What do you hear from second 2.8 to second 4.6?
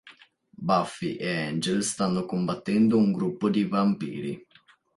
un gruppo di vampiri.